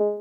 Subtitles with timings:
[0.00, 0.16] Hello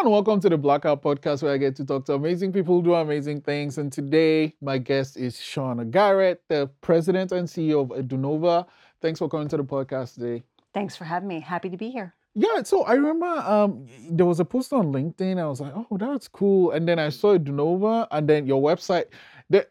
[0.00, 2.82] and welcome to the Blackout Podcast, where I get to talk to amazing people who
[2.82, 3.78] do amazing things.
[3.78, 8.66] And today, my guest is Shawna Garrett, the president and CEO of Edunova.
[9.00, 10.44] Thanks for coming to the podcast today.
[10.74, 11.40] Thanks for having me.
[11.40, 12.15] Happy to be here.
[12.38, 15.40] Yeah, so I remember um, there was a post on LinkedIn.
[15.40, 16.72] I was like, oh, that's cool.
[16.72, 19.06] And then I saw Edunova, and then your website.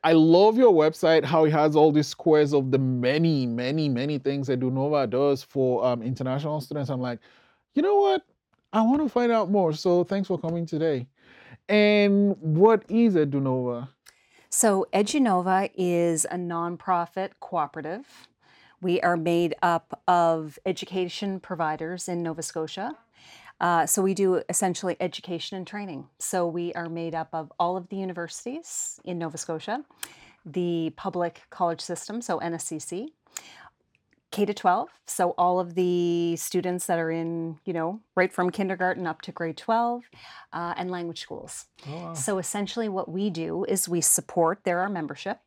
[0.03, 4.17] I love your website, how it has all these squares of the many, many, many
[4.17, 6.90] things that Edunova does for um, international students.
[6.90, 7.20] I'm like,
[7.76, 8.23] you know what?
[8.73, 9.71] I want to find out more.
[9.73, 11.05] So thanks for coming today.
[11.70, 13.90] And what is Edunova?
[14.49, 18.07] So, Edunova is a nonprofit cooperative.
[18.85, 22.91] We are made up of education providers in Nova Scotia.
[23.59, 26.05] Uh, so, we do essentially education and training.
[26.20, 29.84] So, we are made up of all of the universities in Nova Scotia,
[30.45, 33.07] the public college system, so NSCC,
[34.29, 34.90] K to 12.
[35.07, 39.32] So all of the students that are in, you know, right from kindergarten up to
[39.32, 40.04] grade 12,
[40.54, 41.65] uh, and language schools.
[41.88, 42.13] Oh, wow.
[42.13, 45.40] So essentially, what we do is we support, they're our membership,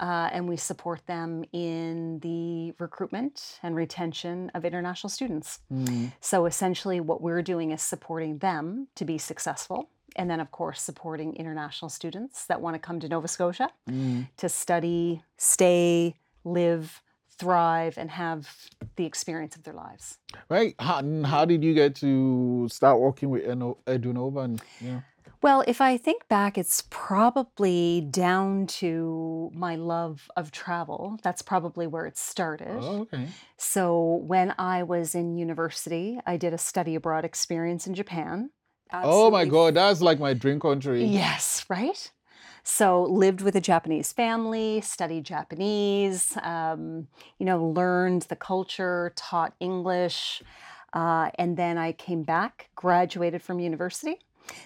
[0.00, 5.60] uh, and we support them in the recruitment and retention of international students.
[5.72, 9.88] Mm, So essentially, what we're doing is supporting them to be successful.
[10.16, 14.28] And then, of course, supporting international students that want to come to Nova Scotia mm.
[14.36, 17.02] to study, stay, live,
[17.36, 18.48] thrive, and have
[18.94, 20.18] the experience of their lives.
[20.48, 20.76] Right?
[20.78, 24.44] How, how did you get to start working with Edunova?
[24.44, 25.00] And, yeah.
[25.42, 31.18] Well, if I think back, it's probably down to my love of travel.
[31.22, 32.80] That's probably where it started.
[32.80, 33.26] Oh, okay.
[33.56, 38.50] So, when I was in university, I did a study abroad experience in Japan.
[38.92, 41.04] Oh my Absolutely God, that's like my dream country.
[41.04, 42.10] Yes, right?
[42.62, 49.54] So lived with a Japanese family, studied Japanese, um, you know, learned the culture, taught
[49.60, 50.42] English,
[50.94, 54.18] uh, and then I came back, graduated from university,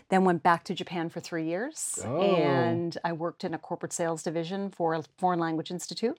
[0.08, 2.20] then went back to Japan for three years, Oh.
[2.20, 6.18] and I worked in a corporate sales division for a foreign language institute.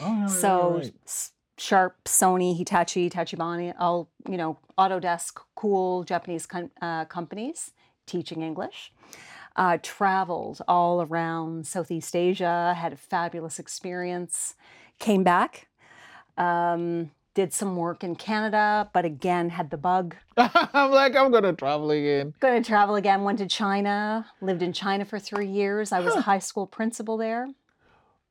[0.00, 0.94] Oh, right, right, So right.
[1.06, 7.72] S- Sharp, Sony, Hitachi, Tachibana, all you know, Autodesk, cool Japanese com- uh, companies
[8.06, 8.92] teaching English.
[9.56, 14.54] Uh, traveled all around Southeast Asia, had a fabulous experience.
[14.98, 15.68] Came back,
[16.38, 20.16] um, did some work in Canada, but again had the bug.
[20.36, 22.34] I'm like, I'm gonna travel again.
[22.40, 23.22] Going to travel again.
[23.22, 24.26] Went to China.
[24.40, 25.92] Lived in China for three years.
[25.92, 27.48] I was a high school principal there.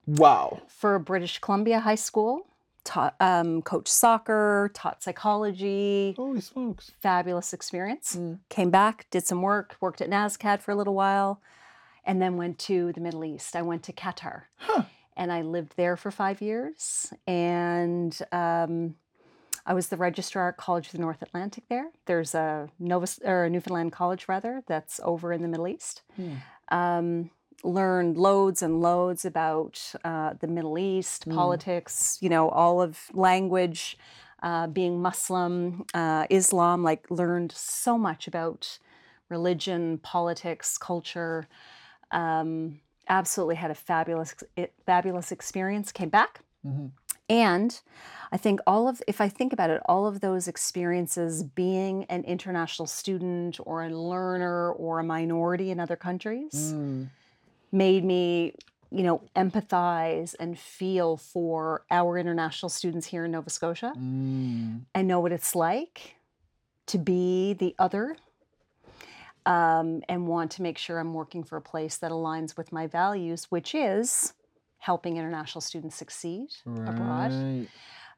[0.06, 0.62] Wow.
[0.68, 2.48] for British Columbia High School.
[2.84, 6.14] Taught, um, coached soccer, taught psychology.
[6.18, 6.92] Holy smokes.
[7.02, 8.16] Fabulous experience.
[8.16, 8.40] Mm.
[8.50, 11.42] Came back, did some work, worked at NSCAD for a little while,
[12.06, 13.56] and then went to the Middle East.
[13.56, 14.84] I went to Qatar, Huh.
[15.18, 17.14] And I lived there for five years.
[17.28, 18.96] And um,
[19.66, 21.90] I was the registrar at College of the North Atlantic there.
[22.06, 26.36] There's a Nova or a Newfoundland College rather that's over in the Middle East Hmm.
[26.70, 27.30] um,
[27.64, 31.36] learned loads and loads about uh, the Middle East, Mm.
[31.36, 33.98] politics, you know, all of language,
[34.42, 38.80] uh, being Muslim, uh, Islam, like learned so much about
[39.30, 41.48] religion, politics, culture.
[42.12, 44.36] Um, absolutely had a fabulous,
[44.86, 45.92] fabulous experience.
[45.92, 46.42] Came back.
[46.66, 46.92] Mhm.
[47.30, 47.80] And
[48.32, 52.24] I think all of, if I think about it, all of those experiences being an
[52.24, 57.10] international student or a learner or a minority in other countries Mm.
[57.72, 58.56] made me,
[58.92, 63.94] you know, empathize and feel for our international students here in Nova Scotia.
[63.96, 64.86] Mm.
[64.96, 66.16] I know what it's like
[66.88, 68.16] to be the other
[69.50, 72.86] um, and want to make sure I'm working for a place that aligns with my
[72.86, 74.34] values, which is
[74.78, 77.68] helping international students succeed abroad.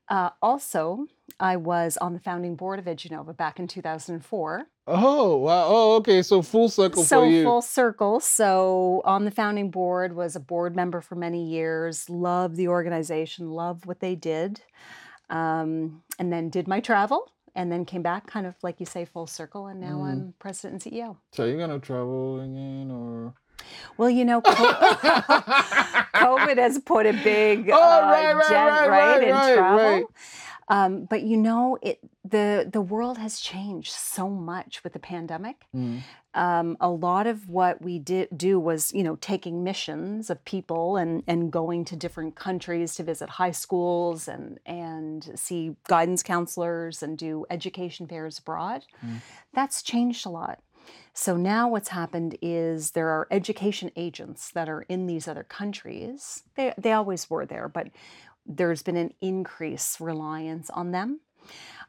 [0.09, 1.07] Uh, also,
[1.39, 4.67] I was on the founding board of Edunova back in 2004.
[4.87, 5.65] Oh wow!
[5.69, 6.21] Oh, okay.
[6.21, 7.43] So full circle so for you.
[7.43, 8.19] So full circle.
[8.19, 12.09] So on the founding board was a board member for many years.
[12.09, 13.51] Loved the organization.
[13.51, 14.59] Loved what they did.
[15.29, 19.05] Um, and then did my travel, and then came back, kind of like you say,
[19.05, 19.67] full circle.
[19.67, 20.11] And now Mm.
[20.11, 21.17] I'm president and CEO.
[21.31, 23.33] So you're gonna travel again, or?
[23.97, 24.41] Well, you know,
[26.15, 30.11] COVID has put a big Oh, uh, right, right, dent right, right, in right, travel.
[30.67, 35.65] Um, but you know, it the the world has changed so much with the pandemic.
[35.75, 36.01] Mm.
[36.33, 40.97] Um, a lot of what we did do was, you know, taking missions of people
[40.97, 47.03] and and going to different countries to visit high schools and and see guidance counselors
[47.03, 48.83] and do education fairs abroad.
[49.05, 49.21] Mm.
[49.53, 50.59] That's changed a lot.
[51.13, 56.43] So now what's happened is there are education agents that are in these other countries.
[56.55, 57.87] They they always were there, but
[58.57, 61.19] there's been an increase reliance on them.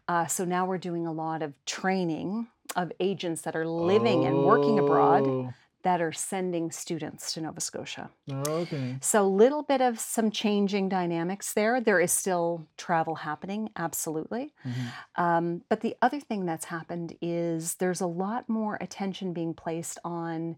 [0.09, 4.45] Uh, so now we're doing a lot of training of agents that are living and
[4.45, 8.09] working abroad Oh, that are sending students to Nova Scotia.
[8.31, 8.97] Okay.
[9.01, 11.81] So a little bit of some changing dynamics there.
[11.81, 14.53] There is still travel happening, absolutely.
[14.65, 14.93] Mhm.
[15.17, 19.99] Um, but the other thing that's happened is there's a lot more attention being placed
[20.05, 20.57] on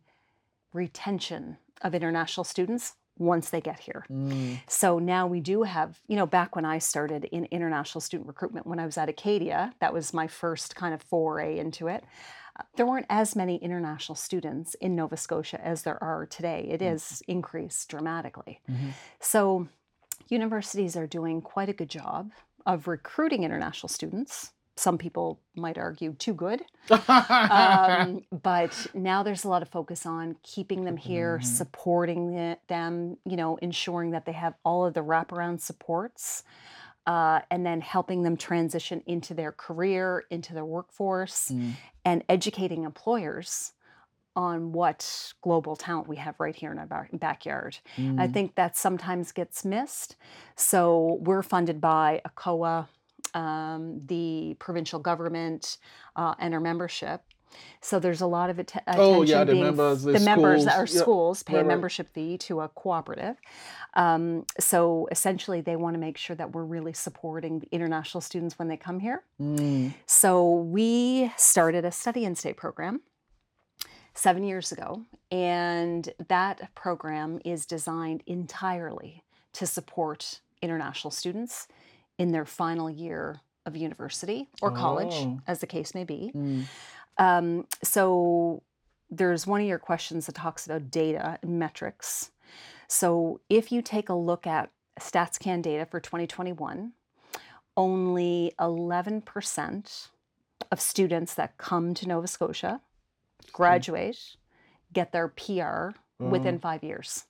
[0.73, 4.05] retention of international students once they get here.
[4.11, 4.61] Mm.
[4.67, 8.67] So now we do have, you know, back when I started in international student recruitment
[8.67, 12.05] when I was at Acadia, that was my first kind of foray into it.
[12.59, 16.67] uh, There weren't as many international students in Nova Scotia as there are today.
[16.69, 18.61] It is increased dramatically.
[18.69, 18.91] Mhm.
[19.21, 19.69] So
[20.29, 22.33] universities are doing quite a good job
[22.67, 24.53] of recruiting international students.
[24.77, 26.63] Some people might argue too good.
[27.09, 31.45] Um, but now there's a lot of focus on keeping them here, Mhm.
[31.47, 36.43] supporting the- them, you know, ensuring that they have all of the wraparound supports,
[37.07, 41.73] uh, and then helping them transition into their career, into their workforce, Mm.
[42.05, 43.73] and educating employers
[44.37, 47.79] on what global talent we have right here in our back- backyard.
[47.97, 48.33] I Mm.
[48.33, 50.17] think that sometimes gets missed.
[50.57, 52.89] So we're funded by ACOA,
[53.35, 55.79] um, the provincial government,
[56.17, 57.23] uh, and our membership.
[57.81, 60.63] So there's a lot of att- attention Oh, yeah, the being members, the the members
[60.63, 60.65] schools.
[60.65, 61.69] that are Yeah, schools pay right, a right.
[61.69, 63.37] membership fee to a cooperative.
[63.95, 68.59] Um, so essentially, they want to make sure that we're really supporting the international students
[68.59, 69.23] when they come here.
[69.41, 69.95] Mm.
[70.07, 73.03] So we started a Study and Stay program
[74.15, 79.23] seven years ago, and that program is designed entirely
[79.53, 81.69] to support international students
[82.19, 85.41] in their final year of university or college, Oh.
[85.47, 86.31] as the case may be.
[86.35, 86.65] Mm.
[87.19, 88.63] Um, so
[89.11, 92.31] there's one of your questions that talks about data and metrics.
[92.89, 94.71] So if you take a look at
[95.01, 96.93] StatsCan data for 2021,
[97.77, 100.09] only 11%
[100.71, 102.81] of students that come to Nova Scotia
[103.53, 104.37] graduate,
[104.93, 106.59] get their PR within Oh.
[106.59, 107.25] five years.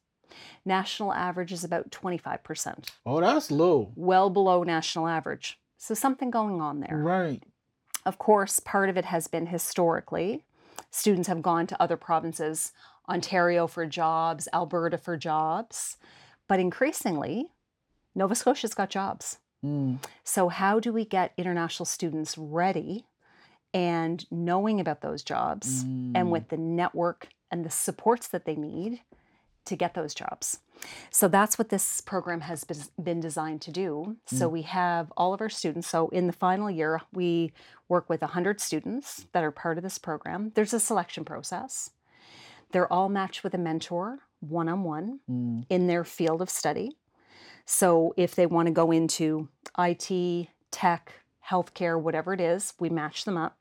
[0.65, 3.93] National average is about 25%, Oh, that's low.
[3.97, 5.59] well below national average.
[5.79, 6.97] So something going on there.
[6.97, 7.43] Right.
[8.07, 10.45] Of course, part of it has been historically.
[10.91, 12.73] Students have gone to other provinces,
[13.09, 15.97] Ontario for jobs, Alberta for jobs,
[16.49, 17.49] but increasingly,
[18.15, 19.39] Nova Scotia's got jobs.
[19.65, 19.99] Mm.
[20.23, 23.05] So, how do we get international students ready
[23.73, 26.31] and knowing about those jobs and Mm.
[26.31, 29.01] with the network and the supports that they need
[29.67, 30.61] to get those jobs?
[31.11, 34.17] So, that's what this program has been- designed to do.
[34.27, 35.89] So, we have all of our students.
[35.89, 37.53] So, in the final year, we
[37.89, 40.53] work with 100 students that are part of this program.
[40.55, 41.91] There's a selection process.
[42.73, 45.65] They're all matched with a mentor one on one Mm.
[45.71, 46.99] in their field of study.
[47.65, 51.13] So if they want to go into IT, tech,
[51.49, 53.57] healthcare, whatever it is, we match them up.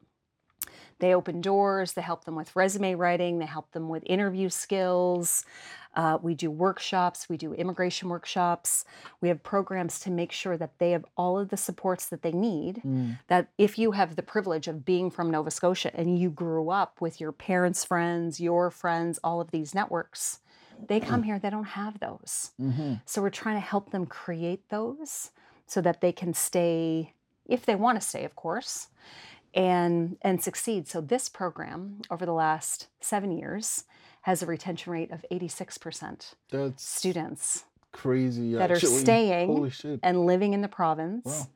[0.99, 5.45] They open doors, they help them with resume writing, they help them with interview skills.
[5.95, 8.83] Uh, we do workshops, we do immigration workshops.
[9.21, 12.31] We have programs to make sure that they have all of the supports that they
[12.31, 12.81] need.
[12.85, 13.19] Mm.
[13.27, 16.99] That if you have the privilege of being from Nova Scotia and you grew up
[16.99, 20.39] with your parents' friends, your friends, all of these networks,
[20.87, 22.51] they come here, they don't have those.
[22.59, 23.01] Mhm.
[23.05, 25.31] So we're trying to help them create those
[25.67, 27.13] so that they can stay,
[27.45, 28.87] if they want to stay, of course,
[29.53, 30.87] and and succeed.
[30.87, 33.85] So this program over the last seven years
[34.23, 38.53] has a retention rate of 86% That's students crazy.
[38.55, 41.47] that are staying and living in the province Wow.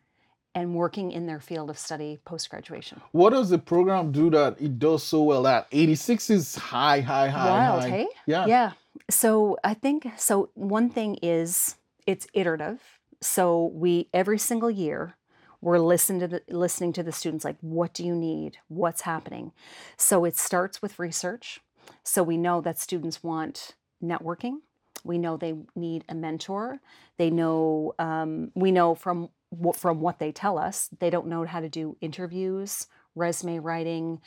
[0.56, 3.02] and working in their field of study post graduation.
[3.12, 5.44] What does the program do that it does so well?
[5.44, 7.50] That 86 is high, high, high.
[7.50, 7.90] Wild, high.
[7.90, 8.08] hey?
[8.26, 8.46] Yeah.
[8.46, 8.72] Yeah.
[9.10, 12.82] So I think so one thing is it's iterative.
[13.22, 15.16] So we every single year
[15.62, 18.58] we're listening to the listening to the students like what do you need?
[18.68, 19.54] What's happening?
[19.98, 21.62] So it starts with research.
[22.04, 24.60] So we know that students want networking.
[25.04, 26.80] We know they need a mentor.
[27.18, 31.46] They know um, we know from what from what they tell us they don't know
[31.46, 34.20] how to do interviews, resume writing.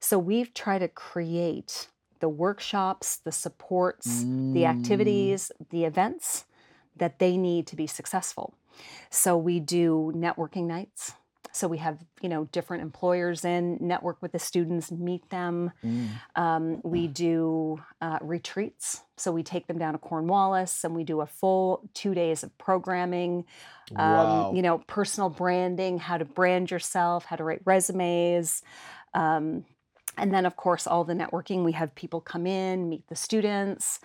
[0.00, 1.88] So we've tried to create
[2.20, 4.70] the workshops, the supports, the Mm.
[4.70, 6.44] activities, the events
[6.96, 8.54] that they need to be successful.
[9.10, 11.12] So we do networking nights.
[11.56, 15.72] So we have you know different employers in, network with the students, meet them.
[15.84, 16.08] Mm.
[16.36, 19.02] Um, we do uh, retreats.
[19.16, 22.56] So we take them down to Cornwallis and we do a full two days of
[22.58, 23.44] programming.
[23.94, 24.52] Um, Wow.
[24.54, 28.62] You know, personal branding, how to brand yourself, how to write resumes.
[29.14, 29.64] Um,
[30.18, 31.64] and then, of course, all the networking.
[31.64, 34.00] We have people come in, meet the students.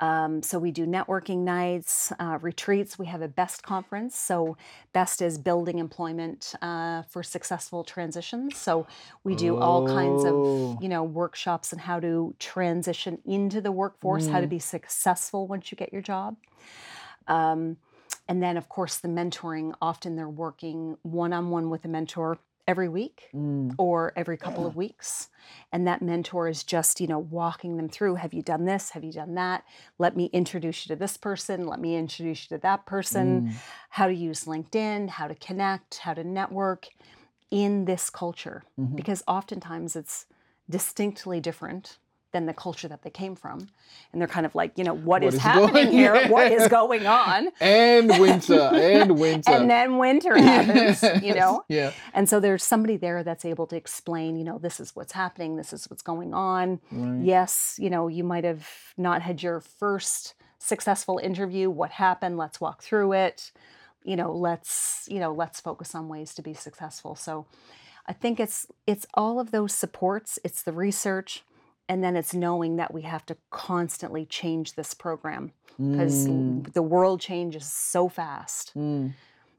[0.00, 2.98] Um, so we do networking nights, uh, retreats.
[2.98, 4.16] We have a BEST conference.
[4.18, 4.56] So
[4.94, 8.58] BEST is building employment uh, for successful transitions.
[8.58, 8.86] So
[9.24, 10.30] we do all kinds Oh.
[10.30, 10.40] of
[10.82, 14.50] you know workshops on how to transition into the workforce, how to Mm.
[14.50, 16.36] be successful once you get your job.
[17.28, 17.76] Um,
[18.28, 19.74] and then, of course, the mentoring.
[19.82, 22.38] Often they're working one on one with a mentor
[22.70, 23.74] every week Mm.
[23.78, 25.28] or every couple of weeks.
[25.72, 28.90] And that mentor is just, you know, walking them through have you done this?
[28.90, 29.64] Have you done that?
[29.98, 31.66] Let me introduce you to this person.
[31.66, 33.26] Let me introduce you to that person.
[33.48, 33.52] Mm.
[33.90, 36.86] How to use LinkedIn, how to connect, how to network
[37.50, 38.62] in this culture.
[38.78, 38.94] Mhm.
[38.94, 40.26] Because oftentimes it's
[40.68, 41.98] distinctly different
[42.32, 43.68] than the culture that they came from.
[44.12, 46.28] And they're kind of like, you know, What what is, is happening here?
[46.28, 47.48] What is going on?
[47.60, 48.60] And winter.
[48.60, 49.50] And winter.
[49.50, 51.64] And then winter happens, you know?
[51.68, 51.92] Yeah.
[52.14, 55.56] And so there's somebody there that's able to explain, you know, this is what's happening,
[55.56, 56.80] this is what's going on.
[56.90, 57.24] Right.
[57.24, 61.70] Yes, you know, you might have not had your first successful interview.
[61.70, 62.36] What happened?
[62.36, 63.50] Let's walk through it.
[64.04, 67.14] You know, let's, you know, let's focus on ways to be successful.
[67.14, 67.46] So
[68.06, 71.44] I think it's it's all of those supports, it's the research,
[71.90, 75.52] and then it's knowing that we have to constantly change this program
[75.90, 76.72] because Mm.
[76.72, 79.12] the world changes so fast Mm.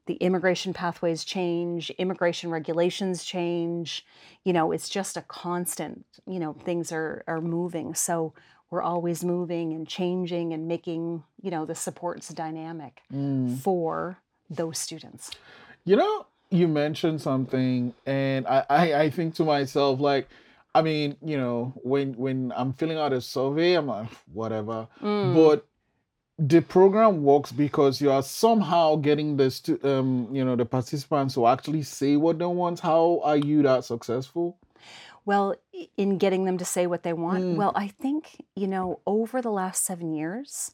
[0.06, 4.04] the immigration pathways change, immigration regulations change.
[4.46, 7.94] You know, it's just a constant, you know, things are are moving.
[7.94, 8.32] So
[8.70, 13.58] we're always moving and changing and making, you know, the supports dynamic Mm.
[13.64, 14.18] for
[14.58, 15.30] those students.
[15.84, 20.26] You know, you mentioned something, and I, I, I think to myself, like,
[20.74, 24.88] I mean, you know, when when I'm filling out a survey, I'm like, whatever.
[25.02, 25.34] Mm.
[25.34, 25.66] But
[26.38, 31.34] the program works because you are somehow getting the stu- um, you know, the participants
[31.34, 32.80] to actually say what they want.
[32.80, 34.56] How are you that successful?
[35.24, 35.54] Well,
[35.96, 37.56] in getting them to say what they want, Mm.
[37.56, 40.72] well, I think, you know, over the last seven years,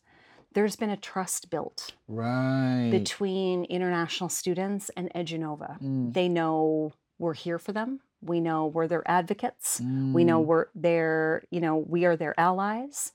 [0.55, 2.88] there's been a trust built Right.
[2.90, 5.78] between international students and Edunova.
[5.83, 6.14] Mm.
[6.14, 8.00] They know we're here for them.
[8.21, 9.81] We know we're their advocates.
[9.81, 10.47] We know Mm.
[10.47, 13.13] we're their, you know, we are their allies.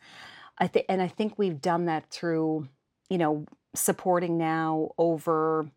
[0.57, 2.69] I think, and I think we've done that through,
[3.09, 3.45] you know,
[3.75, 5.67] supporting now over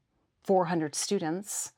[0.45, 1.73] 400 students,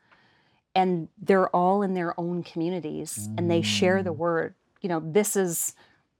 [0.74, 4.16] and they're all in their own communities, and they share the Mm.
[4.18, 4.54] word.
[4.80, 5.74] You know, this is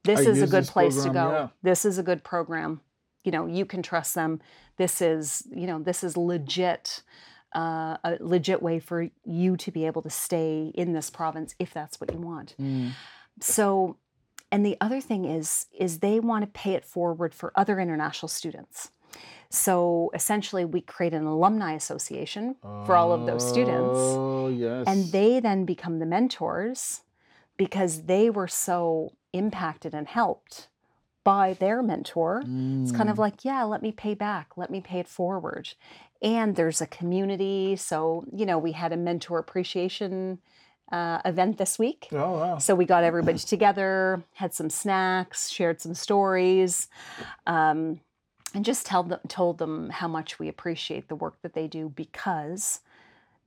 [0.05, 1.31] this I is a good place to go.
[1.33, 1.49] yeah.
[1.63, 2.81] This is a good program.
[3.25, 4.41] You know, you can trust them.
[4.77, 7.03] This is, you know, this is legit.
[7.55, 11.73] Uh, a legit way for you to be able to stay in this province if
[11.73, 12.55] that's what you want.
[12.61, 12.91] Mm.
[13.41, 13.97] So,
[14.53, 18.29] and the other thing is, is they want to pay it forward for other international
[18.29, 18.91] students.
[19.49, 24.85] So essentially, we create an alumni association for all of those students, Oh yes.
[24.87, 27.01] and they then become the mentors
[27.57, 30.69] because they were so impacted and helped
[31.25, 32.41] by their mentor.
[32.83, 33.21] It's kind of Mm.
[33.21, 35.75] like, yeah, let me pay back, let me pay it forward.
[36.21, 37.77] And there's a community.
[37.77, 40.39] So, you know, we had a mentor appreciation
[40.91, 42.09] uh, event this week.
[42.13, 42.59] Oh wow.
[42.59, 46.89] So we got everybody together, had some snacks, shared some stories,
[47.47, 48.01] um,
[48.55, 51.91] and just tell them, told them how much we appreciate the work that they do
[51.91, 52.81] because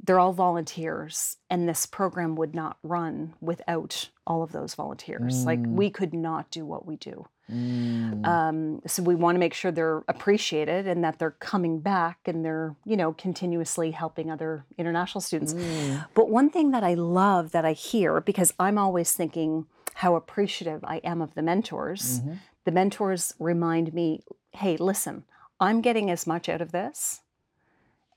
[0.04, 5.46] they're all volunteers, and this program would not run without all of those volunteers.
[5.46, 5.74] Like Mm.
[5.74, 7.28] we could not do what we do.
[7.52, 8.26] Mm.
[8.26, 12.46] Um, so we want to make sure they're appreciated and that they're coming back and
[12.46, 15.54] they're, you know, continuously helping other international students.
[15.54, 16.06] Mm.
[16.14, 19.66] But one thing that I love that I hear, because I'm always thinking
[19.96, 22.38] how appreciative I am of the mentors, Mhm.
[22.64, 25.26] the mentors remind me, hey, listen,
[25.60, 27.22] I'm getting as much out of this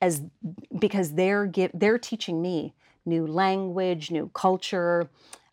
[0.00, 0.22] as
[0.78, 2.74] because they're give, they're teaching me
[3.04, 5.08] new language, new culture.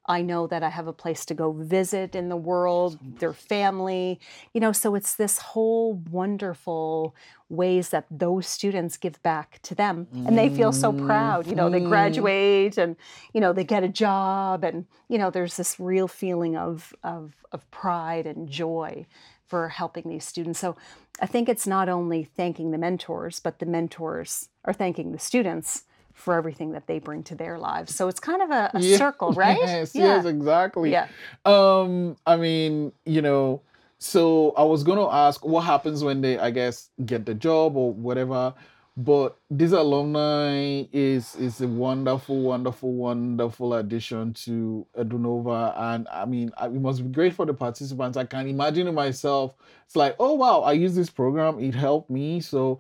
[0.08, 4.20] I know that I have a place to go visit in the world, their family,
[4.54, 7.16] you know, so it's this whole wonderful
[7.50, 11.70] ways that those students give back to them and they feel so proud, you know,
[11.70, 11.86] they Mhm.
[11.90, 12.96] graduate and
[13.34, 17.36] you know, they get a job and you know, there's this real feeling of of
[17.52, 19.06] of pride and joy
[19.46, 20.60] for helping these students.
[20.60, 20.76] So
[21.20, 25.84] I think it's not only thanking the mentors, but the mentors are thanking the students
[26.14, 27.96] for everything that they bring to their lives.
[27.96, 28.98] So it's kind of a, a Yeah.
[28.98, 29.58] circle, right?
[29.62, 30.92] Yes, yes, exactly.
[30.92, 31.08] Yeah.
[31.46, 33.62] Um, I mean, you know,
[34.00, 37.94] so I was gonna ask what happens when they, I guess, get the job or
[37.94, 38.54] whatever.
[38.98, 46.52] but this alumni is is a wonderful, wonderful, wonderful addition to Edunova, and I mean,
[46.58, 48.18] I- it must be great for the participants.
[48.18, 49.56] I can imagine it myself.
[49.86, 52.42] It's like, oh wow, I use this program; it helped me.
[52.42, 52.80] So,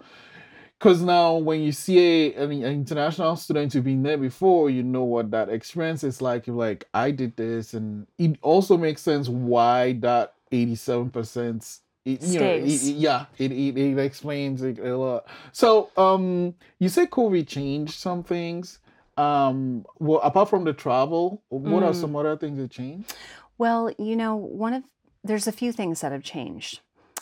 [0.82, 5.04] because now when you see a, an, international student who've been there before, you know
[5.04, 6.48] what that experience is like.
[6.48, 11.78] You're like, I did this, and it also makes sense why that eighty-seven percent.
[12.04, 15.28] It, you know, it, it- yeah, it, it it explains it a lot.
[15.52, 18.80] So, um, you say COVID changed some things.
[19.18, 21.96] Um, well, apart from the travel, what are Mm.
[22.02, 23.14] some other things that changed?
[23.60, 24.84] Well, you know, one of
[25.24, 26.80] there's a few things that have changed.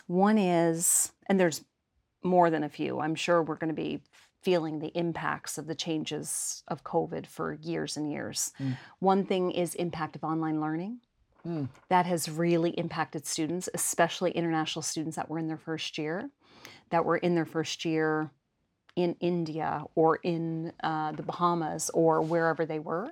[0.08, 1.66] One is, and there's
[2.24, 3.00] more than a few.
[3.00, 4.02] I'm sure we're going to be
[4.42, 8.52] feeling the impacts of the changes of COVID for years and years.
[8.60, 8.78] Mm.
[9.00, 11.00] One thing is impact of online learning.
[11.46, 11.70] Mm.
[11.90, 16.30] That has really impacted students, especially international students that were in their first year,
[16.90, 18.32] that were in their first year
[18.96, 23.12] in India or in uh, the Bahamas or wherever they were.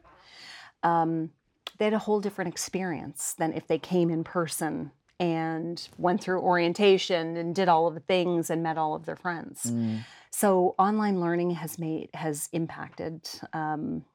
[0.84, 1.32] Um,
[1.78, 6.40] they had a whole different experience than if they came in person and went through
[6.42, 9.64] orientation and did all of the things and met all of their friends.
[9.64, 10.06] Mm.
[10.32, 14.06] So online learning has made has impacted um,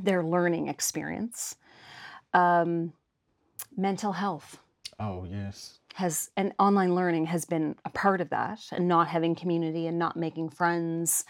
[0.00, 1.56] their learning experience.
[2.34, 2.92] Um,
[3.76, 4.58] mental health
[5.00, 5.78] Oh yes.
[5.94, 9.98] has and online learning has been a part of that and not having community and
[9.98, 11.24] not making friends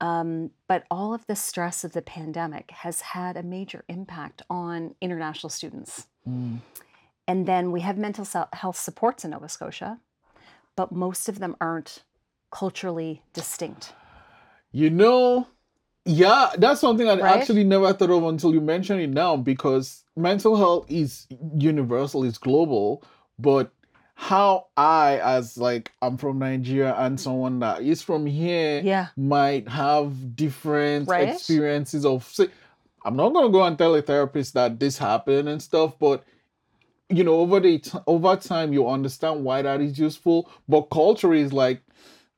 [0.00, 4.94] um, but all of the stress of the pandemic has had a major impact on
[5.00, 6.58] international students Mm.
[7.32, 8.26] And then we have mental
[8.62, 9.90] health supports in nova scotia
[10.76, 11.92] but most of them aren't
[12.60, 13.84] culturally distinct
[14.82, 15.46] You know,
[16.04, 17.40] yeah, that's something I Right?
[17.40, 21.26] actually never thought of until you mention it now because mental health is
[21.58, 23.04] universal, it's global,
[23.38, 23.70] but
[24.14, 29.68] how I as like I'm from Nigeria and someone that is from here yeah might
[29.68, 31.28] have different Right?
[31.28, 32.48] experiences of say
[33.04, 36.24] I'm not gonna go and tell a therapist that this happened and stuff, but
[37.08, 40.50] you know, over the t- over time you understand why that is useful.
[40.68, 41.82] But culture is like,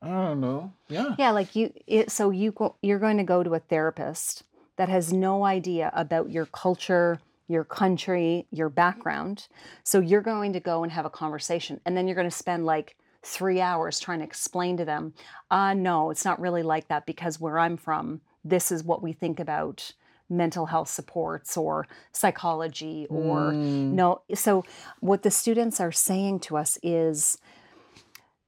[0.02, 0.72] I don't know.
[0.88, 1.14] Yeah.
[1.18, 1.72] Yeah, like you.
[1.86, 4.44] It, so you go, you're going to go to a therapist
[4.76, 9.46] that has no idea about your culture, your country, your background.
[9.84, 12.66] So you're going to go and have a conversation, and then you're going to spend
[12.66, 15.14] like three hours trying to explain to them,
[15.50, 19.12] uh, no, it's not really like that because where I'm from, this is what we
[19.12, 19.92] think about
[20.28, 23.92] mental health supports or psychology or Mm.
[23.92, 24.22] no.
[24.34, 24.64] So
[25.00, 27.38] what the students are saying to us is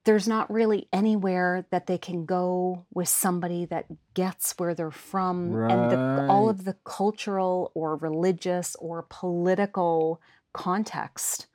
[0.04, 5.58] there's not really anywhere that they can go with somebody that gets where they're from
[5.68, 6.50] and the, all Right.
[6.50, 10.20] of the cultural or religious or political
[10.52, 11.48] context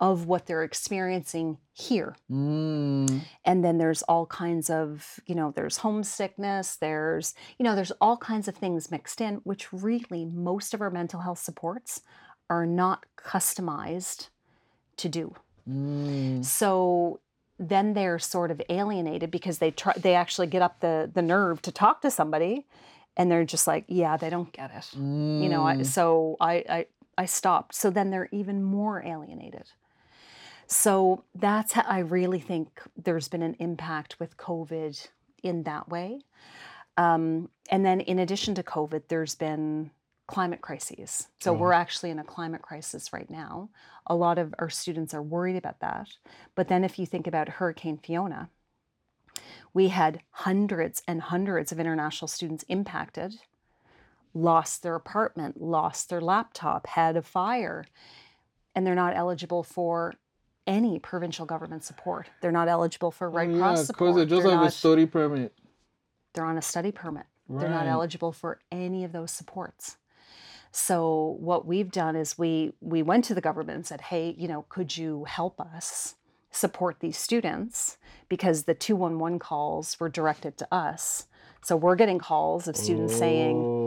[0.00, 3.20] of what they're experiencing here Mm.
[3.44, 8.16] and then there's all kinds of you know there's homesickness there's you know there's all
[8.16, 12.02] kinds of things mixed in which really most of our mental health supports
[12.50, 14.28] are not customized
[14.96, 15.34] to do
[15.68, 16.44] Mm.
[16.44, 17.20] so
[17.58, 21.62] then they're sort of alienated because they try they actually get up the the nerve
[21.62, 22.66] to talk to somebody
[23.16, 25.86] and they're just like yeah they don't get it you know I, Mm.
[25.86, 29.66] so I, I i stopped so then they're even more alienated
[30.66, 35.08] so that's how i really think there's been an impact with covid
[35.42, 36.20] in that way.
[36.96, 39.90] Um, and then in addition to covid there's been
[40.26, 41.28] climate crises.
[41.42, 41.58] So Oh.
[41.58, 43.68] we're actually in a climate crisis right now.
[44.06, 46.08] A lot of our students are worried about that.
[46.54, 48.48] But then if you think about hurricane fiona
[49.74, 53.34] we had hundreds and hundreds of international students impacted
[54.36, 57.86] lost their apartment, lost their laptop, had a fire,
[58.74, 60.14] and they're not eligible for
[60.66, 62.28] any provincial government support.
[62.40, 64.16] They're not eligible for Red oh, Cross yeah, support.
[64.16, 65.52] they just they're, have a study permit.
[66.32, 67.26] they're on a study permit.
[67.48, 69.98] They're not eligible for any of those supports.
[70.72, 74.48] So what we've done is we we went to the government and said, "Hey, you
[74.48, 76.16] know, could you help us
[76.50, 77.98] support these students
[78.28, 81.26] because the 211 calls were directed to us."
[81.64, 83.83] So we're getting calls of students saying, Oh.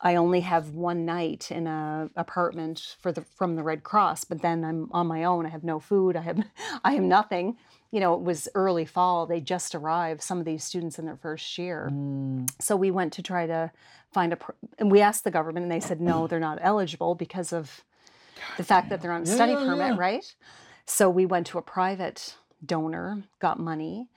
[0.00, 4.42] I only have one night in a apartment for the from the Red Cross, but
[4.42, 5.46] then I'm on my own.
[5.46, 6.16] I have no food.
[6.16, 6.44] I have
[6.84, 7.56] I have nothing.
[7.90, 9.26] You know, it was early fall.
[9.26, 10.22] They just arrived.
[10.22, 11.88] Some of these students in their first year.
[11.92, 12.50] Mm.
[12.60, 13.70] So we went to try to
[14.12, 14.38] find a,
[14.78, 17.84] and we asked the government, and they said no, they're not eligible because of
[18.56, 19.96] the fact that they're on a Yeah, study yeah, permit, yeah.
[19.98, 20.34] right?
[20.84, 24.08] So we went to a private donor, got money,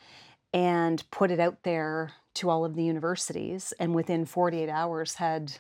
[0.54, 5.54] and put it out there to all of the universities, and within 48 hours had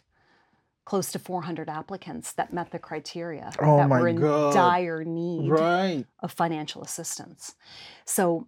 [0.86, 4.54] close to 400 applicants that met the criteria Oh that were in God.
[4.54, 6.06] dire need Right.
[6.22, 7.56] of financial assistance.
[8.06, 8.48] So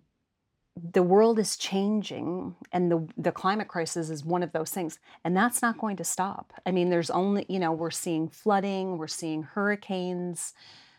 [0.92, 5.36] the world is changing and the the climate crisis is one of those things and
[5.36, 9.06] that's not going to stop i mean there's only you know we're seeing flooding we're
[9.06, 10.54] seeing hurricanes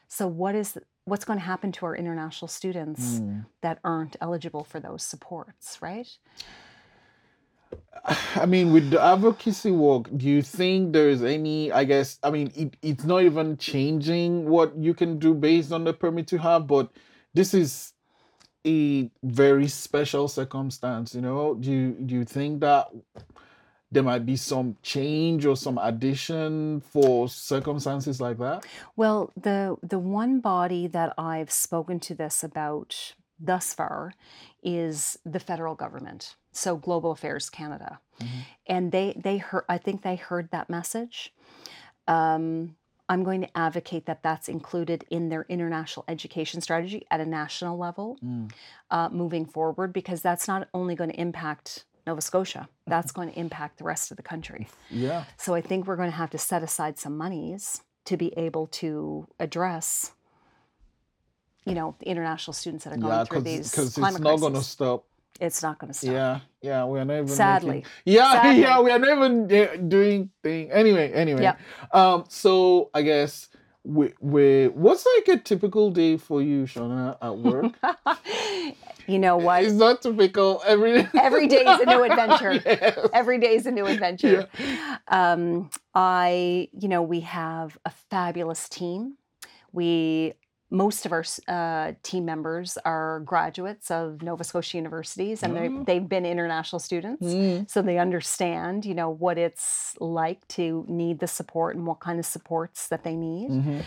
[0.08, 3.46] so what is what's going to happen to our international students Mm.
[3.62, 6.18] that aren't eligible for those supports right
[8.34, 11.70] I mean, with the advocacy work, do you think there's any?
[11.70, 15.84] I guess I mean, it, it's not even changing what you can do based on
[15.84, 16.90] the permit you have, but
[17.34, 17.92] this is
[18.66, 21.14] a very special circumstance.
[21.14, 22.88] You know, do you do you think that
[23.92, 28.64] there might be some change or some addition for circumstances like that?
[28.96, 34.14] well the the one body that i've spoken to this about thus far
[34.62, 38.26] is the federal government so global affairs canada Mhm.
[38.66, 41.32] and they they heard i think they heard that message
[42.06, 42.76] um,
[43.08, 47.76] i'm going to advocate that that's included in their international education strategy at a national
[47.78, 48.52] level Mm.
[48.90, 53.38] uh, moving forward because that's not only going to impact nova scotia that's going to
[53.38, 55.24] impact the rest of the country Yeah.
[55.36, 58.66] so i think we're going to have to set aside some monies to be able
[58.66, 60.12] to address
[61.64, 64.40] you know the international students that are going Yeah, through because these it's climate not
[64.40, 65.04] going to stop.
[65.40, 68.60] It's not going to stop Yeah, yeah, we're not even making- sadly Yeah, Sadly.
[68.62, 70.70] yeah, we are not even doing thing.
[70.70, 71.42] Anyway, anyway.
[71.42, 71.60] Yep.
[71.92, 73.48] Um, so I guess
[73.84, 77.72] we we what's like a typical day for you, Shawna, at work?
[79.08, 82.52] you know what It's not typical every Every day is a new adventure.
[82.64, 83.08] Yes.
[83.12, 84.46] every day is a new adventure.
[85.08, 89.16] Um, I, you know, we have a fabulous team.
[89.72, 90.34] We,
[90.72, 96.08] most of our uh, team members are graduates of Nova Scotia universities, and they, they've
[96.08, 97.22] been international students.
[97.22, 102.00] Mm, So they understand, you know, what it's like to need the support and what
[102.00, 103.50] kind of supports that they need.
[103.50, 103.82] mhm.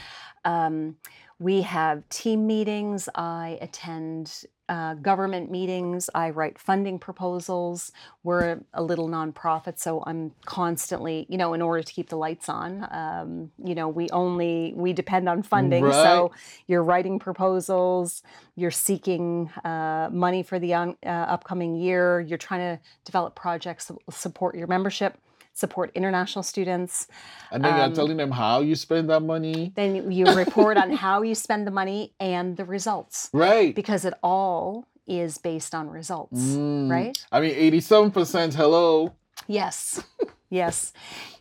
[0.46, 0.98] Um,
[1.40, 3.10] we have team meetings.
[3.16, 6.10] I attend uh, government meetings.
[6.16, 7.92] I write funding proposals.
[8.24, 12.50] We're a little nonprofit, so I'm constantly, you know, in order to keep the lights
[12.50, 15.84] on, um, you know, we only we depend on funding.
[15.92, 16.32] So
[16.68, 18.24] you're writing proposals.
[18.56, 22.20] You're seeking uh, money for the uh, upcoming year.
[22.22, 25.18] You're trying to develop projects that will support your membership,
[25.56, 27.08] support international students.
[27.52, 29.72] And then you're Um, telling them how you spend that money.
[29.76, 33.74] Then you report on how you spend the money and the results Right.
[33.74, 36.92] because it all is based on results, Mm.
[36.92, 37.18] right?
[37.32, 39.14] I mean, 87% hello.
[39.48, 40.04] Yes.
[40.50, 40.92] yes.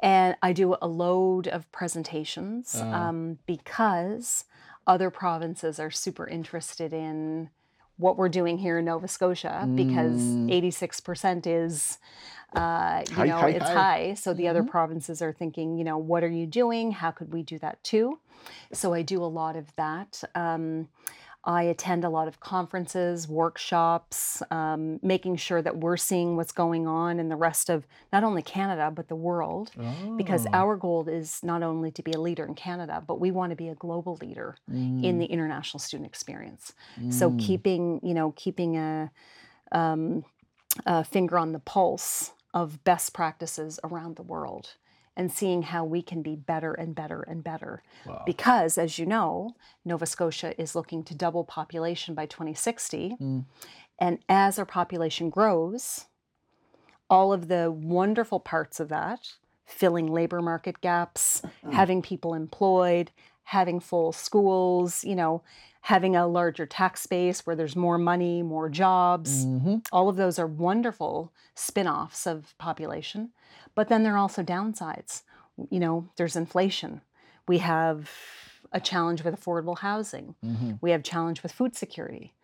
[0.02, 2.84] And I do a load of presentations Uh.
[2.86, 4.44] um, because
[4.86, 7.50] other provinces are super interested in
[7.96, 10.48] what we're doing here in Nova Scotia because Mm.
[10.50, 11.98] 86% is,
[12.54, 13.74] uh, you High, know, high, it's high.
[13.74, 14.14] high.
[14.14, 14.68] So the other Mhm.
[14.68, 16.92] provinces are thinking, you know, what are you doing?
[16.92, 18.18] How could we do that too?
[18.72, 20.22] So I do a lot of that.
[20.34, 20.88] Um,
[21.46, 26.86] I attend a lot of conferences, workshops, um, making sure that we're seeing what's going
[26.86, 29.70] on in the rest of not only Canada, but the world.
[30.16, 30.50] Because Oh.
[30.54, 33.56] our goal is not only to be a leader in Canada, but we want to
[33.56, 36.72] be a global leader in Mm, the international student experience.
[37.10, 37.38] So mm.
[37.38, 39.10] keeping, you know, keeping a,
[39.72, 40.24] um,
[40.86, 44.74] a finger on the pulse of best practices around the world
[45.16, 47.82] and seeing how we can be better and better and better.
[48.04, 48.22] Wow.
[48.26, 53.16] Because, as you know, Nova Scotia is looking to double population by 2060.
[53.20, 53.44] Mm.
[53.98, 56.06] And as our population grows,
[57.08, 63.10] all of the wonderful parts of that, filling labor market gaps, having people employed,
[63.44, 65.42] having full schools, you know,
[65.82, 69.86] having a larger tax base where there's more money, more jobs, Mhm.
[69.92, 73.30] all of those are wonderful spin-offs of population
[73.76, 75.22] but then there are also downsides
[75.70, 77.00] you know there's inflation
[77.46, 78.10] we have
[78.72, 80.78] a challenge with affordable housing Mhm.
[80.80, 82.34] we have challenge with food security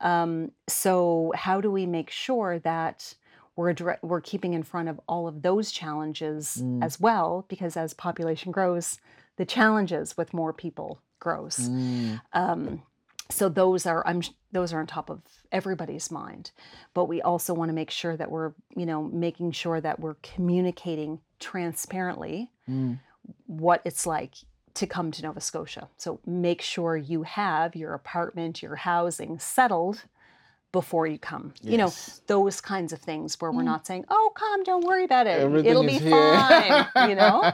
[0.00, 3.14] um, so how do we make sure that
[3.56, 6.82] we're, addre- we're keeping in front of all of those challenges Mm.
[6.82, 8.98] as well because as population grows
[9.36, 12.20] the challenges with more people grows Mm.
[12.32, 12.82] um,
[13.30, 14.20] so those are I'm
[14.52, 16.50] those are on top of everybody's mind,
[16.92, 20.16] but we also want to make sure that we're you know making sure that we're
[20.22, 22.98] communicating transparently Mm.
[23.46, 24.34] what it's like
[24.74, 25.88] to come to Nova Scotia.
[25.96, 30.04] So make sure you have your apartment, your housing settled
[30.74, 31.54] before you come.
[31.62, 31.92] You know
[32.26, 33.74] those kinds of things where we're Mm.
[33.74, 35.38] not saying, "Oh, come, don't worry about it.
[35.40, 36.34] Everything It'll be here.
[36.36, 37.52] fine." you know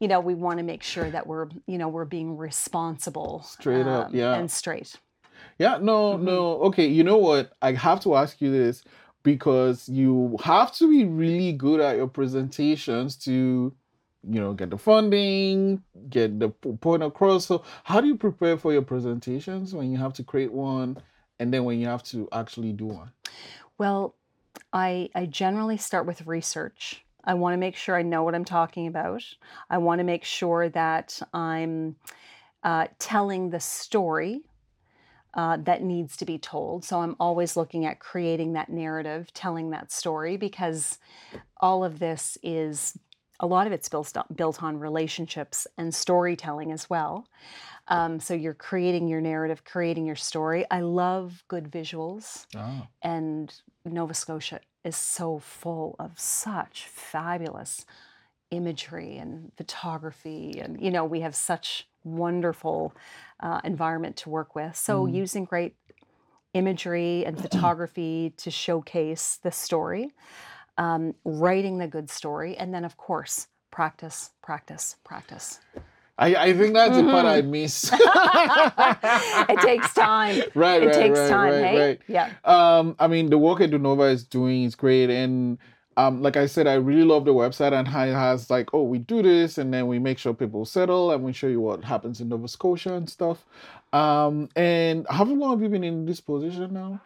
[0.00, 3.86] you know we want to make sure that we're you know we're being responsible Straight
[3.86, 4.34] up, um, yeah.
[4.38, 4.96] and straight
[5.58, 6.22] Yeah, no, Mhm.
[6.22, 6.42] no.
[6.68, 7.52] Okay, you know what?
[7.62, 8.82] I have to ask you this
[9.22, 13.32] because you have to be really good at your presentations to,
[14.34, 16.50] you know, get the funding, get the
[16.86, 17.46] point across.
[17.46, 20.96] So, how do you prepare for your presentations when you have to create one
[21.38, 23.12] and then when you have to actually do one?
[23.78, 24.14] Well,
[24.72, 27.04] I I generally start with research.
[27.24, 29.24] I want to make sure I know what I'm talking about.
[29.68, 31.96] I want to make sure that I'm
[32.62, 34.42] uh, telling the story
[35.34, 36.84] uh, that needs to be told.
[36.84, 40.98] So I'm always looking at creating that narrative, telling that story, because
[41.60, 42.96] all of this is
[43.40, 47.28] a lot of it's built built on relationships and storytelling as well.
[47.88, 50.64] Um, so you're creating your narrative, creating your story.
[50.70, 52.86] I love good visuals, Oh.
[53.02, 57.84] and Nova Scotia is so full of such fabulous
[58.50, 62.94] imagery and photography, and you know we have such wonderful
[63.40, 64.76] uh, environment to work with.
[64.76, 65.14] So Mm.
[65.14, 65.74] using great
[66.54, 70.12] imagery and photography to showcase the story,
[70.78, 75.60] um, writing the good story, and then of course practice, practice, practice.
[76.18, 77.50] I, I think that's the part I Mhm.
[77.50, 77.90] miss.
[79.50, 80.44] it takes time.
[80.54, 81.88] Right, It right, takes right, time, right, hey?
[81.88, 82.00] right.
[82.08, 82.30] Yeah.
[82.44, 85.58] Um, I mean, the work at Edunova is doing is great, and
[85.98, 88.82] um, like I said, I really love the website and how it has like, oh,
[88.84, 91.84] we do this, and then we make sure people settle, and we show you what
[91.84, 93.44] happens in Nova Scotia and stuff.
[93.92, 97.00] Um, and how long have you been in this position now?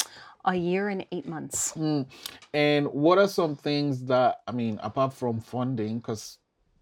[0.45, 1.73] A year and eight months.
[1.73, 2.07] Mm.
[2.55, 6.39] And what are some things that I mean, apart from funding, because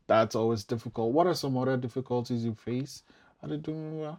[0.07, 1.13] that's always difficult.
[1.13, 3.03] What are some other difficulties you face
[3.43, 4.19] at Edunova?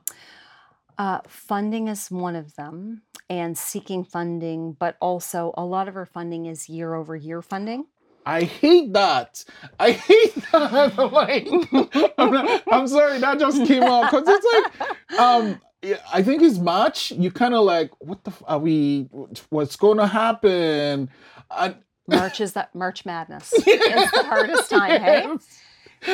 [0.98, 6.06] Uh, funding is one of them, and seeking funding, but also a lot of our
[6.06, 7.86] funding is year over year funding.
[8.26, 9.44] I hate that.
[9.80, 10.94] I hate that.
[11.00, 11.48] I'm like,
[12.18, 16.42] I'm, not- I'm sorry, that just came out because it's like, um, yeah, I think
[16.42, 17.12] it's March.
[17.12, 18.32] You kind of like, what the?
[18.32, 19.10] F- are we?
[19.50, 21.10] What's going to happen?
[21.52, 21.76] And,
[22.08, 23.54] March is that March Madness.
[23.68, 25.28] It's the hardest time, hey?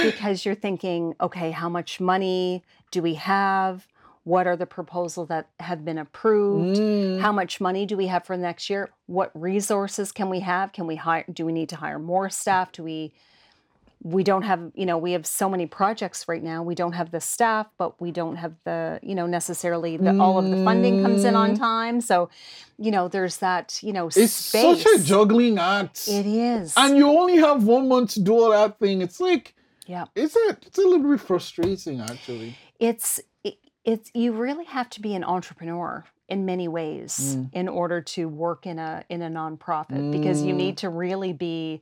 [0.03, 3.87] Because you're thinking, okay, how much money do we have?
[4.23, 6.79] What are the proposals that have been approved?
[6.79, 7.19] Mm.
[7.21, 8.89] How much money do we have for next year?
[9.05, 10.73] What resources can we have?
[10.73, 11.25] Can we hire?
[11.31, 12.71] Do we need to hire more staff?
[12.71, 13.13] Do we?
[14.07, 16.61] We don't have, you know, we have so many projects right now.
[16.61, 20.37] We don't have the staff, but we don't have the, you know, necessarily the all
[20.37, 21.57] of the funding comes in on Mm.
[21.59, 22.01] time.
[22.01, 22.29] So,
[22.77, 24.83] you know, there's that, you know, It's space.
[24.83, 26.07] such a juggling act.
[26.07, 26.73] It is.
[26.77, 29.01] and you only have one month to do all that thing.
[29.01, 29.55] It's like
[29.87, 30.05] yeah.
[30.15, 32.57] it's a it's a little bit frustrating actually.
[32.79, 37.49] it's it, it's you really have to be an entrepreneur in many ways Mm.
[37.53, 40.57] in order to work in a in a nonprofit because you Mm.
[40.63, 41.81] need to really be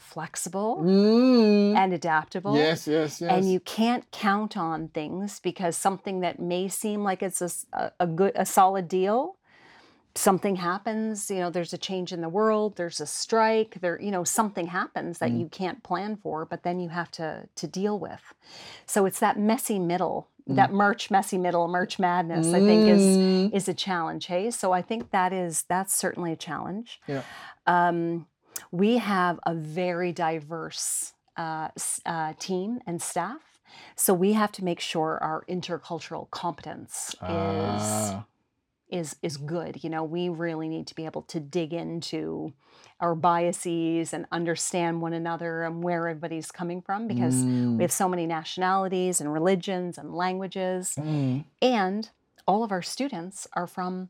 [0.00, 1.76] flexible Mm.
[1.76, 3.30] and adaptable Yes, yes, yes.
[3.30, 8.06] and you can't count on things because something that may seem like it's a, a-
[8.06, 9.36] good a solid deal
[10.16, 14.10] something happens you know there's a change in the world there's a strike there you
[14.10, 15.40] know something happens that Mm.
[15.40, 18.34] you can't plan for but then you have to to deal with
[18.86, 23.54] so it's that messy middle that march messy middle march madness i think is Mm.
[23.54, 27.22] is a challenge hey so i think that is that's certainly a challenge Yeah.
[27.68, 28.26] um,
[28.70, 31.68] we have a very diverse uh,
[32.06, 33.40] uh, team and staff
[33.96, 38.24] so we have to make sure our intercultural competence is Ah.
[38.88, 39.84] is is good.
[39.84, 42.52] You know, we really need to be able to dig into
[42.98, 47.76] our biases and understand one another and where everybody's coming from because Mm.
[47.76, 51.44] we have so many nationalities and religions and languages Mm.
[51.62, 52.10] and
[52.48, 54.08] all of our students are from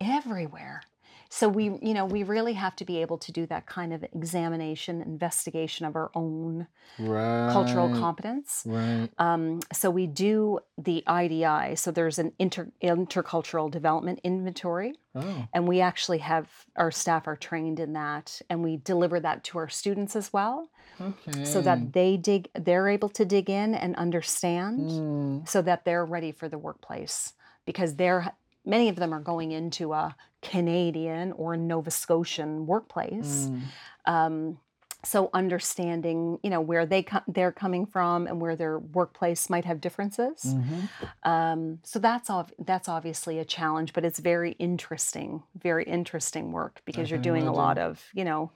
[0.00, 0.82] everywhere.
[1.30, 4.02] So we, you know, we really have to be able to do that kind of
[4.02, 6.66] examination, investigation of our own
[6.98, 7.52] Right.
[7.52, 8.62] cultural competence.
[8.66, 9.08] Right.
[9.18, 11.74] Um, so we do the IDI.
[11.76, 15.46] So there's an inter- intercultural development inventory, Oh.
[15.52, 19.58] and we actually have our staff are trained in that, and we deliver that to
[19.58, 21.44] our students as well, Okay.
[21.44, 25.48] so that they dig, they're able to dig in and understand, Mm.
[25.48, 27.34] so that they're ready for the workplace
[27.66, 28.32] because they're
[28.68, 33.50] many of them are going into a Canadian or Nova Scotian workplace.
[33.50, 33.62] Mm.
[34.06, 34.58] Um,
[35.04, 39.64] so understanding, you know, where they co- they're coming from and where their workplace might
[39.64, 40.44] have differences.
[40.44, 40.88] Mhm.
[41.22, 46.82] Um, so that's ob- that's obviously a challenge, but it's very interesting, very interesting work
[46.84, 48.50] because you're doing a lot of, you know,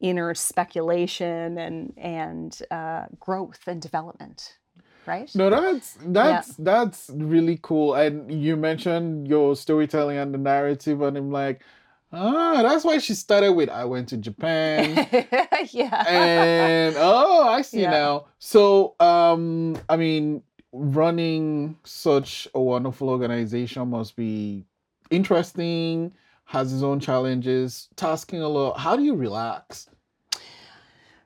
[0.00, 4.56] inner speculation and and uh, growth and development,
[5.08, 5.34] right?
[5.34, 7.94] No, that's that's that's really cool.
[7.94, 11.62] And you mentioned your storytelling and the narrative, and I'm like,
[12.12, 15.08] ah, that's why she started with I went to Japan.
[15.70, 16.04] yeah.
[16.06, 17.90] and oh, I see Yeah.
[17.90, 18.26] now.
[18.38, 20.42] So, um, I mean,
[20.72, 24.64] running such a wonderful organization must be
[25.10, 26.12] interesting.
[26.44, 28.78] Has its own challenges, tasking a lot.
[28.78, 29.90] How do you relax?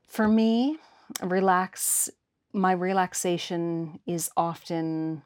[0.09, 0.79] For me,
[1.23, 2.11] relax.
[2.53, 5.23] My relaxation is often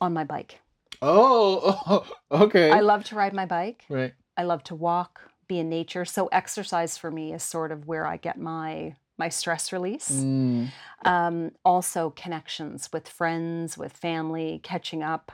[0.00, 0.60] on my bike.
[1.02, 2.70] Oh, okay.
[2.72, 3.84] I love to ride my bike.
[3.88, 4.12] right.
[4.36, 6.04] I love to walk, be in nature.
[6.04, 10.10] So exercise for me is sort of where I get my my stress release.
[10.12, 10.68] Mm,
[11.04, 15.32] Um, also connections with friends, with family, catching up.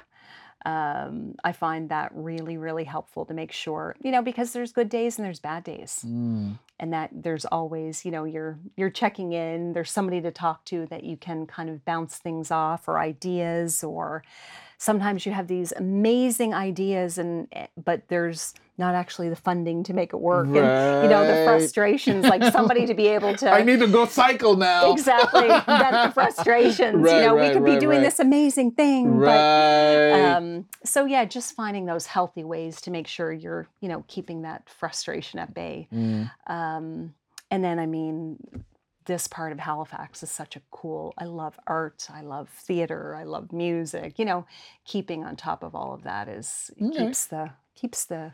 [0.65, 4.89] Um, I find that really, really helpful to make sure, you know, because there's good
[4.89, 6.03] days and there's bad days.
[6.07, 10.65] mm, and that there's always you know you're you're checking in there's somebody to talk
[10.65, 14.23] to that you can kind of bounce things off or ideas or
[14.79, 19.95] sometimes you have these amazing ideas and eh, but there's not actually the funding to
[19.95, 20.47] make it work.
[20.47, 24.07] And you know the frustrations like somebody to be able to I need to go
[24.07, 24.93] cycle now.
[24.93, 25.49] exactly.
[25.67, 28.05] That the frustrations Right, you know we right, could be doing right.
[28.05, 33.33] this amazing thing but um, so yeah just finding those healthy ways to make sure
[33.33, 35.89] you're you know keeping that frustration at bay.
[35.93, 37.15] Mm, um,
[37.51, 38.39] and then, I mean,
[39.07, 41.15] this part of Halifax is such a cool.
[41.19, 42.07] I love art.
[42.13, 43.15] I love theater.
[43.15, 44.19] I love music.
[44.19, 44.47] You know,
[44.85, 47.07] keeping on top of all of that is Okay.
[47.07, 48.33] keeps the keeps the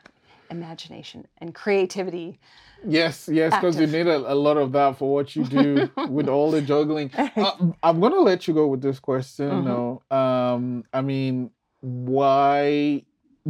[0.50, 2.38] imagination and creativity.
[2.86, 6.28] Yes, yes, because you need a, a lot of that for what you do with
[6.28, 7.10] all the juggling.
[7.36, 9.50] Uh, I'm gonna let you go with this question.
[9.50, 9.64] Mhm.
[9.64, 13.04] No, um, I mean, why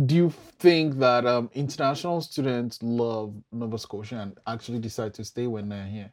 [0.07, 5.47] do you think that um, international students love Nova Scotia and actually decide to stay
[5.49, 6.13] when they're here?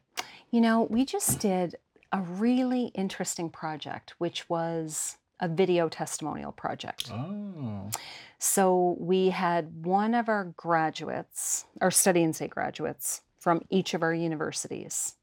[0.50, 1.76] You know, we just did
[2.12, 7.10] a really interesting project, which was a video testimonial project.
[7.12, 7.90] Oh,
[8.38, 14.02] So we had one of our graduates, our Study and Stay graduates from each of
[14.02, 15.14] our universities,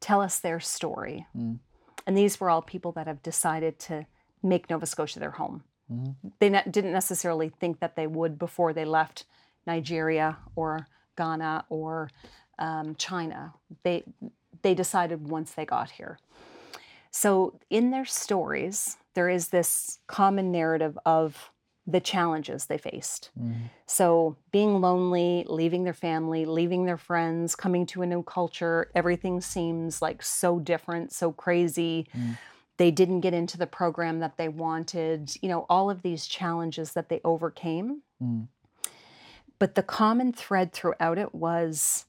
[0.00, 1.26] tell us their story.
[1.36, 1.58] Mm.
[2.06, 4.06] And these were all people that have decided to
[4.42, 5.62] make Nova Scotia their home.
[5.90, 6.16] Mhm.
[6.40, 9.24] They ne- didn't necessarily think that they would before they left
[9.66, 12.10] Nigeria or Ghana or
[12.58, 13.54] um, China.
[13.84, 14.04] They
[14.62, 16.18] they decided once they got here.
[17.10, 21.50] So in their stories, there is this common narrative of
[21.86, 23.30] the challenges they faced.
[23.38, 23.68] Mhm.
[23.86, 29.40] So, being lonely, leaving their family, leaving their friends, coming to a new culture, everything
[29.40, 32.06] seems like so different, so crazy.
[32.14, 32.38] Mm.
[32.76, 36.92] They didn't get into the program that they wanted, you know, all of these challenges
[36.92, 38.02] that they overcame.
[38.22, 38.46] Mm.
[39.58, 42.06] But the common thread throughout it was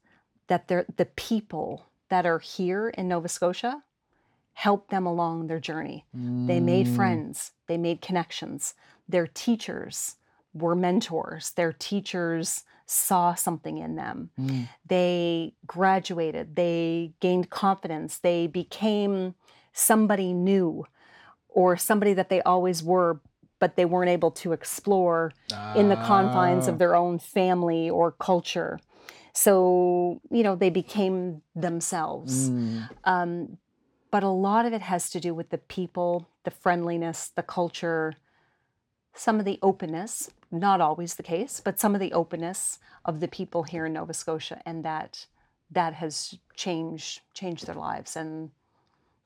[0.47, 3.81] that the people that are here in Nova Scotia
[4.53, 6.05] helped them along their journey.
[6.13, 6.95] They made Mm.
[6.95, 8.75] friends, they made connections.
[9.09, 10.17] Their teachers
[10.53, 11.49] were mentors.
[11.53, 14.29] Their teachers saw something in them.
[14.39, 14.67] Mm.
[14.85, 19.33] They graduated, they gained confidence, they became
[19.73, 20.85] somebody new
[21.49, 23.21] or somebody that they always were,
[23.57, 25.31] but they weren't able to explore
[25.75, 26.71] in the confines Ah.
[26.73, 28.79] of their own family or culture.
[29.33, 32.49] So, you know, they became themselves.
[32.49, 32.89] Mm.
[33.03, 33.57] Um,
[34.11, 38.13] but a lot of it has to do with the people, the friendliness, the culture,
[39.15, 43.27] some of the openness, not always the case, but some of the openness of the
[43.27, 45.25] people here in Nova Scotia and that
[45.71, 48.51] that has changed changed their lives and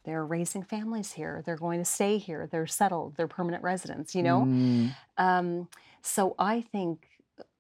[0.08, 1.43] they're raising families here.
[1.46, 2.48] They're going to stay here.
[2.50, 3.17] They're settled.
[3.17, 4.43] They're permanent residents, you know?
[4.43, 4.96] Mm.
[5.17, 5.67] Um,
[6.02, 7.06] so I think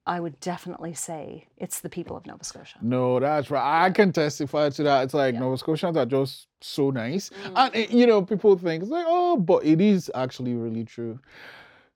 [0.07, 2.77] I would definitely say it's the people of Nova Scotia.
[2.81, 3.85] No, that's right.
[3.85, 5.03] I can testify to that.
[5.03, 5.41] It's like Yeah.
[5.41, 7.29] Nova Scotians are just so nice.
[7.55, 11.19] And eh, you know, people think it's like, oh, but it is actually really true.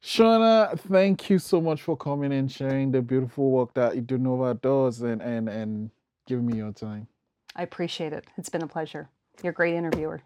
[0.03, 5.01] Shawna, thank you so much for coming and sharing the beautiful work that EduNova does
[5.01, 5.89] and and and
[6.27, 7.07] giving me your time.
[7.55, 8.25] I appreciate it.
[8.37, 9.09] It's been a pleasure.
[9.41, 10.21] You're a great interviewer.